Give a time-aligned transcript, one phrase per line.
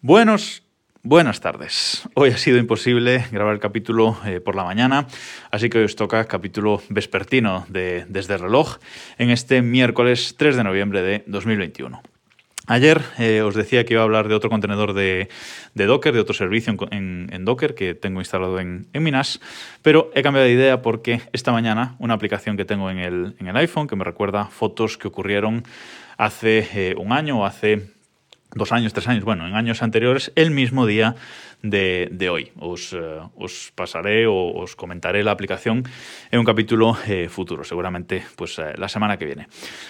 [0.00, 0.62] Buenos,
[1.02, 2.08] buenas tardes.
[2.14, 5.08] Hoy ha sido imposible grabar el capítulo eh, por la mañana,
[5.50, 8.76] así que hoy os toca capítulo vespertino de Desde el reloj
[9.18, 12.00] en este miércoles 3 de noviembre de 2021.
[12.68, 15.28] Ayer eh, os decía que iba a hablar de otro contenedor de,
[15.74, 19.40] Docker, de otro servicio en, Docker que tengo instalado en, Minas,
[19.82, 23.88] pero he cambiado de idea porque esta mañana una aplicación que tengo en el, iPhone
[23.88, 25.64] que me recuerda fotos que ocurrieron
[26.18, 27.97] hace eh, un año o hace
[28.54, 31.16] dos años, tres años, bueno, en años anteriores, el mismo día
[31.62, 32.52] de, hoy.
[32.58, 32.98] Os, eh,
[33.36, 35.84] os, pasaré o os comentaré la aplicación
[36.30, 39.48] en un capítulo eh, futuro, seguramente pues eh, la semana que viene.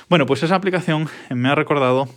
[0.09, 2.09] Bueno, pues esa aplicación me ha recordado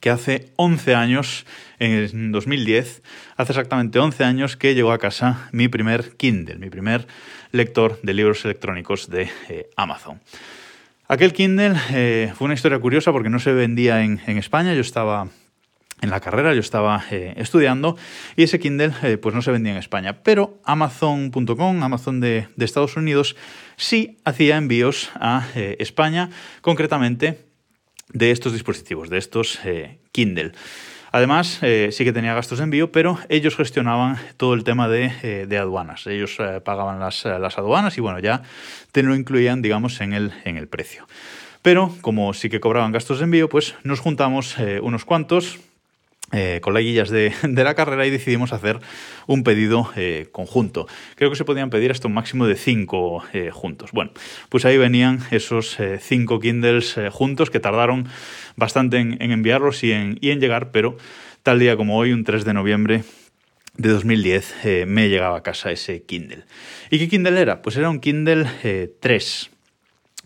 [0.00, 1.46] que hace 11 años,
[1.78, 3.02] en 2010,
[3.36, 7.06] hace exactamente 11 años que llegó a casa mi primer Kindle, mi primer
[7.52, 9.28] lector de libros electrónicos de
[9.76, 10.20] Amazon.
[11.06, 15.28] Aquel Kindle fue una historia curiosa porque no se vendía en, en España, yo estaba
[16.00, 17.96] en la carrera, yo estaba eh, estudiando
[18.36, 22.96] y ese Kindle eh, pues no se vendía en España, pero Amazon.com, Amazon de, Estados
[22.96, 23.36] Unidos,
[23.76, 26.30] sí hacía envíos a eh, España,
[26.62, 27.44] concretamente
[28.12, 29.60] de estos dispositivos, de estos
[30.10, 30.52] Kindle.
[31.12, 36.08] Además, sí que tenía gastos de envío, pero ellos gestionaban todo el tema de, aduanas.
[36.08, 38.42] Ellos pagaban las, aduanas y bueno, ya
[38.90, 41.06] te lo incluían, digamos, en el, en el precio.
[41.62, 45.60] Pero como sí que cobraban gastos de envío, pues nos juntamos unos cuantos,
[46.32, 48.78] eh, coleguillas de, la carrera y decidimos hacer
[49.26, 50.86] un pedido eh, conjunto.
[51.16, 53.90] Creo que se podían pedir hasta un máximo de cinco eh, juntos.
[53.92, 54.12] Bueno,
[54.48, 58.08] pues ahí venían esos cinco Kindles juntos que tardaron
[58.56, 60.96] bastante en, enviarlos y en, y en, llegar, pero
[61.42, 63.04] tal día como hoy, un 3 de noviembre
[63.76, 66.44] de 2010, me llegaba a casa ese Kindle.
[66.90, 67.62] ¿Y qué Kindle era?
[67.62, 68.46] Pues era un Kindle
[69.00, 69.50] 3.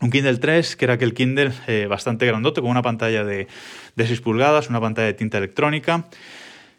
[0.04, 1.50] Un Kindle 3, que era aquel Kindle
[1.88, 3.48] bastante grandote, con una pantalla de
[3.96, 6.04] de 6 pulgadas, una pantalla de tinta electrónica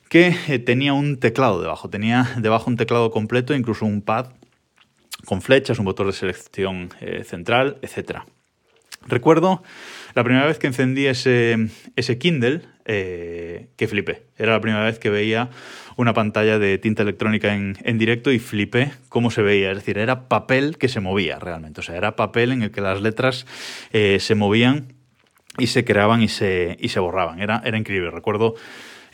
[0.10, 4.28] que eh, tenía un teclado debajo, tenía debajo un teclado completo, incluso un pad
[5.26, 8.20] con flechas, un botón de selección eh, central, etc.
[9.06, 9.64] Recuerdo
[10.14, 11.70] la primera vez que encendí ese,
[12.20, 14.24] Kindle, eh, que flipé.
[14.38, 15.50] Era la primera vez que veía
[15.96, 19.72] una pantalla de tinta electrónica en, directo y flipé cómo se veía.
[19.72, 21.82] Es decir, era papel que se movía realmente.
[21.82, 23.46] O sea, era papel en el que las letras
[23.92, 24.94] se movían
[25.58, 27.40] y se creaban y se, y se borraban.
[27.40, 28.12] Era, era increíble.
[28.12, 28.56] Recuerdo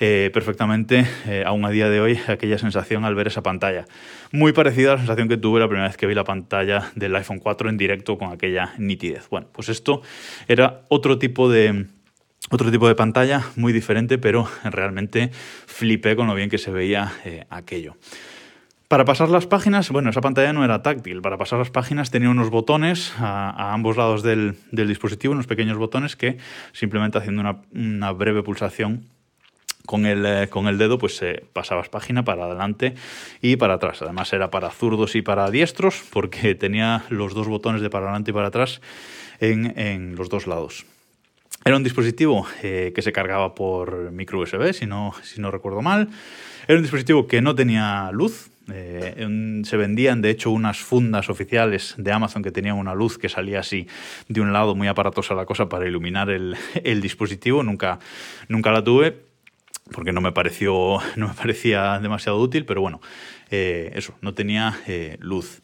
[0.04, 3.86] eh, perfectamente, eh, aún a día de hoy, aquella sensación al ver esa pantalla.
[4.32, 7.16] Muy parecida a la sensación que tuve la primera vez que vi la pantalla del
[7.16, 9.30] iPhone 4 en directo con aquella nitidez.
[9.30, 10.02] Bueno, pues esto
[10.48, 11.86] era otro tipo de...
[12.50, 15.30] Otro tipo de pantalla, muy diferente, pero realmente
[15.68, 17.96] flipé con lo bien que se veía eh, aquello.
[18.92, 21.22] Para pasar las páginas, bueno, esa pantalla no era táctil.
[21.22, 26.18] Para pasar las páginas tenía unos botones a, ambos lados del, dispositivo, unos pequeños botones
[26.18, 26.40] que
[26.74, 27.42] simplemente haciendo
[27.72, 29.06] una, breve pulsación
[29.86, 32.96] con el, eh, con el, dedo pues eh, pasabas página para adelante
[33.42, 34.02] y para atrás.
[34.02, 38.32] Además era para zurdos y para diestros porque tenía los dos botones de para adelante
[38.32, 38.82] y para atrás
[39.40, 40.86] en, los dos lados.
[41.66, 45.82] Era un dispositivo eh, que se cargaba por micro USB, si no, si no recuerdo
[45.82, 46.10] mal.
[46.68, 51.96] Era un dispositivo que no tenía luz, eh, se vendían, de hecho, unas fundas oficiales
[51.98, 53.88] de Amazon que tenían una luz que salía así
[54.28, 56.56] de un lado, muy aparatosa la cosa, para iluminar el,
[57.02, 57.64] dispositivo.
[57.64, 58.00] Nunca,
[58.48, 59.31] nunca la tuve
[59.94, 63.02] porque no me, pareció, no me parecía demasiado útil, pero bueno,
[63.50, 65.62] eh, eso, no tenía eh, luz.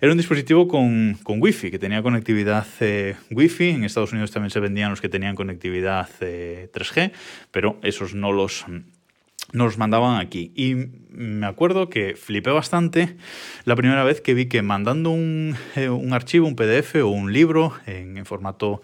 [0.00, 2.64] Era un dispositivo con, con Wi-Fi, que tenía conectividad
[3.32, 3.70] Wi-Fi.
[3.70, 7.10] En Estados Unidos también se vendían los que tenían conectividad 3G,
[7.50, 8.64] pero esos no los
[9.52, 10.52] nos mandaban aquí.
[10.54, 10.74] Y
[11.10, 13.16] me acuerdo que flipé bastante
[13.64, 17.72] la primera vez que vi que mandando un, eh, archivo, un PDF o un libro
[17.86, 18.82] en, formato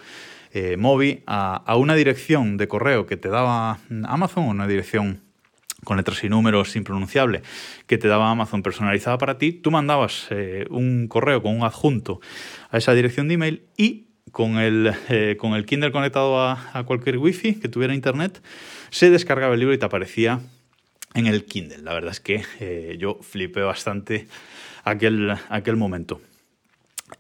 [0.55, 5.21] eh, móvil a, una dirección de correo que te daba Amazon, una dirección
[5.85, 7.43] con letras y números impronunciable
[7.87, 12.21] que te daba Amazon personalizada para ti, tú mandabas eh, un correo con un adjunto
[12.71, 14.95] a esa dirección de email y con el,
[15.39, 18.43] con el Kindle conectado a, a cualquier wifi que tuviera internet,
[18.91, 20.41] se descargaba el libro y te aparecía
[21.15, 21.79] en el Kindle.
[21.79, 24.27] La verdad es que eh, yo flipé bastante
[24.83, 26.21] aquel, aquel momento.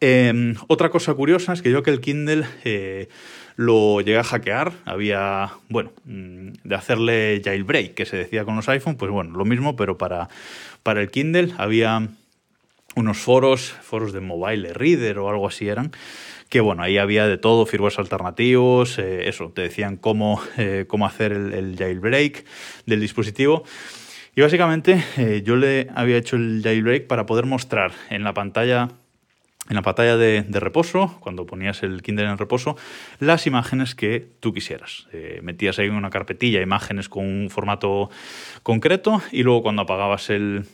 [0.00, 3.08] Em, otra cosa curiosa es que yo que el Kindle eh,
[3.56, 8.68] lo llegué a hackear, había, bueno, mm, de hacerle jailbreak, que se decía con los
[8.68, 10.28] iPhone, pues bueno, lo mismo, pero para,
[10.82, 12.08] para el Kindle había
[12.96, 15.92] unos foros, foros de mobile reader o algo así eran,
[16.48, 21.06] que bueno, ahí había de todo, firmwares alternativos, eh, eso, te decían cómo, eh, cómo
[21.06, 22.44] hacer el, jailbreak
[22.86, 23.64] del dispositivo.
[24.36, 28.90] Y básicamente yo le había hecho el jailbreak para poder mostrar en la pantalla
[29.68, 32.76] en la pantalla de, reposo, cuando ponías el Kindle en reposo,
[33.18, 35.08] las imágenes que tú quisieras.
[35.12, 38.10] Eh, metías ahí en una carpetilla imágenes con un formato
[38.62, 40.66] concreto y luego cuando apagabas el,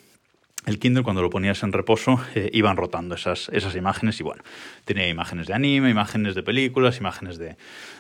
[0.67, 4.43] el Kindle, cuando lo ponías en reposo, eh, iban rotando esas, esas imágenes y bueno,
[4.85, 7.57] tenía imágenes de anime, imágenes de películas, imágenes de,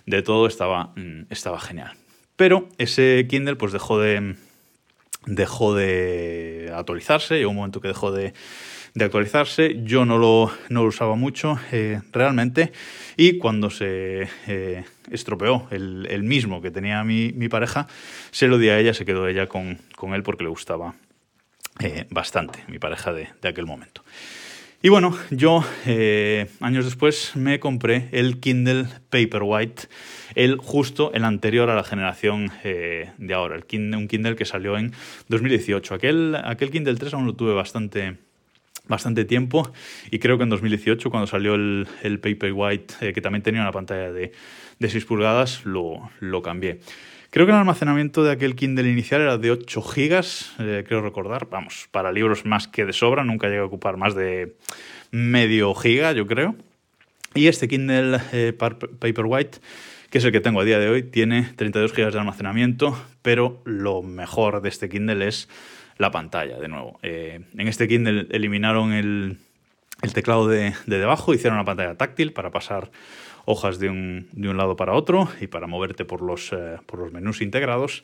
[0.06, 1.92] de todo, estaba, mm, estaba genial.
[2.36, 4.34] Pero ese Kindle pues dejó de,
[5.26, 8.34] dejó de actualizarse, llegó un momento que dejó de
[8.94, 9.82] de actualizarse.
[9.84, 12.72] Yo no lo, no lo usaba mucho eh, realmente
[13.16, 17.86] y cuando se eh, estropeó el, mismo que tenía mi, mi, pareja,
[18.30, 20.94] se lo di a ella, se quedó ella con, con él porque le gustaba
[21.80, 24.04] eh, bastante, mi pareja de, de, aquel momento.
[24.82, 25.62] Y bueno, yo
[26.60, 29.88] años después me compré el Kindle Paperwhite,
[30.34, 34.78] el justo el anterior a la generación de ahora, el Kindle, un Kindle que salió
[34.78, 34.94] en
[35.28, 35.94] 2018.
[35.94, 38.16] Aquel, aquel Kindle 3 aún lo tuve bastante,
[38.90, 39.72] bastante tiempo
[40.10, 43.72] y creo que en 2018 cuando salió el, el Paperwhite eh, que también tenía una
[43.72, 44.32] pantalla de,
[44.78, 46.80] de 6 pulgadas lo, lo, cambié.
[47.30, 51.48] Creo que el almacenamiento de aquel Kindle inicial era de 8 gigas, eh, creo recordar,
[51.48, 54.56] vamos, para libros más que de sobra, nunca llega a ocupar más de
[55.10, 56.56] medio giga yo creo.
[57.34, 59.60] Y este Kindle eh, Paperwhite
[60.10, 63.62] que es el que tengo a día de hoy, tiene 32 gigas de almacenamiento, pero
[63.64, 65.48] lo mejor de este Kindle es
[66.00, 66.98] la pantalla, de nuevo.
[67.02, 69.36] Eh, en este Kindle eliminaron el,
[70.14, 72.90] teclado de, debajo, hicieron una pantalla táctil para pasar
[73.44, 74.26] hojas de un,
[74.56, 76.78] lado para otro y para moverte por los, eh,
[77.12, 78.02] menús integrados.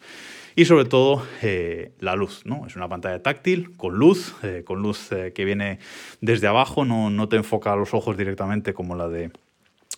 [0.57, 2.67] Y sobre todo eh, la luz, ¿no?
[2.67, 4.35] Es una pantalla táctil con luz,
[4.67, 5.79] con luz que viene
[6.21, 9.31] desde abajo, no, no te enfoca a los ojos directamente como la de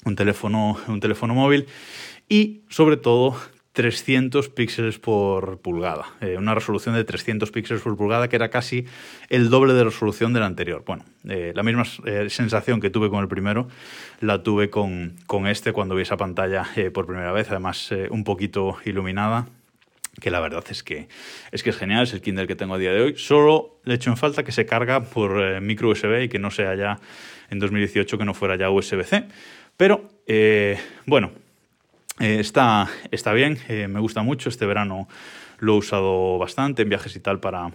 [0.05, 1.67] un teléfono, un teléfono móvil.
[2.29, 3.37] Y sobre todo
[3.79, 8.87] 300 píxeles por pulgada, eh, una resolución de 300 píxeles por pulgada que era casi
[9.29, 10.83] el doble de resolución del anterior.
[10.85, 13.69] Bueno, eh, la misma eh, sensación que tuve con el primero
[14.21, 18.79] la tuve con, con este cuando vi esa pantalla por primera vez, además un poquito
[18.85, 19.47] iluminada,
[20.21, 21.07] que la verdad es que,
[21.53, 23.15] es que es genial, es el Kindle que tengo a día de hoy.
[23.17, 26.75] Solo le echo en falta que se carga por micro USB y que no sea
[26.75, 26.99] ya
[27.49, 29.29] en 2018 que no fuera ya USB-C.
[29.77, 30.09] Pero,
[31.07, 31.31] bueno,
[32.21, 34.49] eh, está, está bien, eh, me gusta mucho.
[34.49, 35.09] Este verano
[35.59, 37.71] lo he usado bastante en viajes y tal para,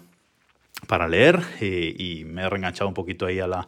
[0.87, 3.67] para leer eh, y me he reenganchado un poquito ahí a la,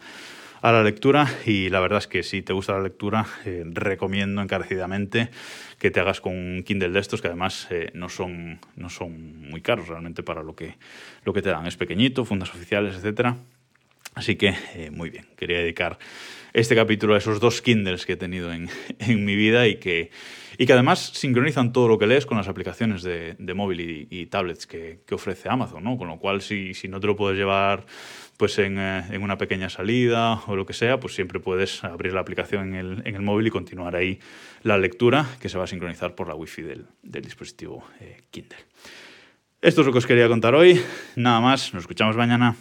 [0.62, 5.30] a la lectura y la verdad es que si te gusta la lectura recomiendo encarecidamente
[5.80, 9.62] que te hagas con un Kindle de estos que además no, son, no son muy
[9.62, 10.76] caros realmente para lo que,
[11.24, 11.68] lo que te dan.
[11.68, 13.38] Es pequeñito, fundas oficiales, etcétera.
[14.16, 14.56] Así que
[14.92, 16.00] muy bien, quería dedicar
[16.54, 18.70] este capítulo a esos dos Kindles que he tenido en,
[19.00, 20.10] en mi vida y que
[20.58, 24.68] y que además sincronizan todo lo que lees con las aplicaciones de, móvil y, tablets
[24.68, 25.98] que, ofrece Amazon, ¿no?
[25.98, 27.86] Con lo cual, si, si no te lo puedes llevar
[28.38, 32.14] pues en, eh, en, una pequeña salida o lo que sea, pues siempre puedes abrir
[32.14, 34.20] la aplicación en el, en el móvil y continuar ahí
[34.64, 38.58] la lectura que se va a sincronizar por la wifi del, del dispositivo eh, Kindle.
[39.62, 40.80] Esto es lo que os quería contar hoy.
[41.16, 42.56] Nada más, nos escuchamos mañana.